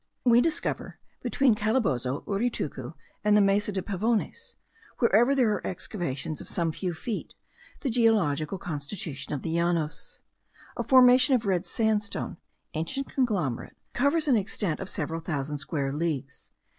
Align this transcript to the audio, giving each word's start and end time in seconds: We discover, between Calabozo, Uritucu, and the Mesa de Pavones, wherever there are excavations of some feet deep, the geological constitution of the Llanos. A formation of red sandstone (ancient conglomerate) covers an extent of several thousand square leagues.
We 0.25 0.41
discover, 0.41 0.97
between 1.21 1.53
Calabozo, 1.53 2.21
Uritucu, 2.25 2.95
and 3.23 3.37
the 3.37 3.41
Mesa 3.41 3.71
de 3.71 3.83
Pavones, 3.83 4.55
wherever 4.97 5.35
there 5.35 5.53
are 5.53 5.67
excavations 5.67 6.41
of 6.41 6.49
some 6.49 6.71
feet 6.71 6.95
deep, 7.05 7.33
the 7.81 7.91
geological 7.91 8.57
constitution 8.57 9.31
of 9.33 9.43
the 9.43 9.53
Llanos. 9.61 10.21
A 10.75 10.81
formation 10.81 11.35
of 11.35 11.45
red 11.45 11.67
sandstone 11.67 12.37
(ancient 12.73 13.13
conglomerate) 13.13 13.77
covers 13.93 14.27
an 14.27 14.37
extent 14.37 14.79
of 14.79 14.89
several 14.89 15.19
thousand 15.19 15.59
square 15.59 15.93
leagues. 15.93 16.51